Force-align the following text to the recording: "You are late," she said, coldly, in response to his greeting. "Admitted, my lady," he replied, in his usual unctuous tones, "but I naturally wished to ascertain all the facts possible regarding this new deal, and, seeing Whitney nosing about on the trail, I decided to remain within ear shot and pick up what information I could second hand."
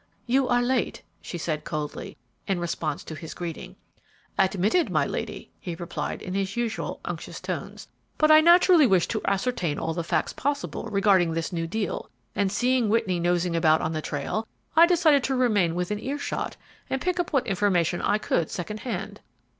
"You 0.25 0.47
are 0.47 0.63
late," 0.63 1.03
she 1.21 1.37
said, 1.37 1.63
coldly, 1.63 2.17
in 2.47 2.59
response 2.59 3.03
to 3.03 3.13
his 3.13 3.35
greeting. 3.35 3.75
"Admitted, 4.35 4.89
my 4.89 5.05
lady," 5.05 5.51
he 5.59 5.75
replied, 5.75 6.23
in 6.23 6.33
his 6.33 6.57
usual 6.57 6.99
unctuous 7.05 7.39
tones, 7.39 7.87
"but 8.17 8.31
I 8.31 8.41
naturally 8.41 8.87
wished 8.87 9.11
to 9.11 9.21
ascertain 9.25 9.77
all 9.77 9.93
the 9.93 10.03
facts 10.03 10.33
possible 10.33 10.85
regarding 10.85 11.33
this 11.33 11.53
new 11.53 11.67
deal, 11.67 12.09
and, 12.35 12.51
seeing 12.51 12.89
Whitney 12.89 13.19
nosing 13.19 13.55
about 13.55 13.81
on 13.81 13.93
the 13.93 14.01
trail, 14.01 14.47
I 14.75 14.87
decided 14.87 15.23
to 15.25 15.35
remain 15.35 15.75
within 15.75 15.99
ear 15.99 16.17
shot 16.17 16.57
and 16.89 16.99
pick 16.99 17.19
up 17.19 17.31
what 17.31 17.45
information 17.45 18.01
I 18.01 18.17
could 18.17 18.49
second 18.49 18.79
hand." 18.79 19.21